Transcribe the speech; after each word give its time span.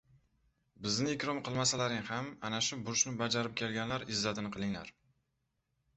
Bizni 0.85 1.11
ikrom 1.15 1.41
qilmasalaring 1.49 2.01
ham, 2.13 2.31
ana 2.49 2.63
shu 2.69 2.79
burchni 2.87 3.15
bajarib 3.23 3.55
kelganlar 3.63 4.07
izzatini 4.15 4.53
qilinglar! 4.57 4.91